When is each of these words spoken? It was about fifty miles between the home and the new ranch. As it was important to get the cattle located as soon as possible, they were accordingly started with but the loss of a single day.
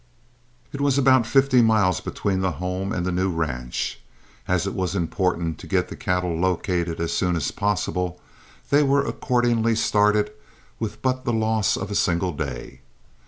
It 0.73 0.81
was 0.81 0.97
about 0.97 1.27
fifty 1.27 1.61
miles 1.61 2.01
between 2.01 2.41
the 2.41 2.53
home 2.53 2.91
and 2.91 3.05
the 3.05 3.11
new 3.11 3.29
ranch. 3.29 3.99
As 4.47 4.65
it 4.65 4.73
was 4.73 4.95
important 4.95 5.59
to 5.59 5.67
get 5.67 5.89
the 5.89 5.95
cattle 5.95 6.33
located 6.35 6.99
as 6.99 7.13
soon 7.13 7.35
as 7.35 7.51
possible, 7.51 8.19
they 8.71 8.81
were 8.81 9.05
accordingly 9.05 9.75
started 9.75 10.31
with 10.79 11.03
but 11.03 11.23
the 11.23 11.31
loss 11.33 11.77
of 11.77 11.91
a 11.91 11.93
single 11.93 12.31
day. 12.31 12.81